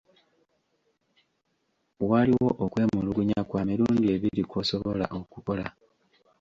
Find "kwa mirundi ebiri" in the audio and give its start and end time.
3.49-4.43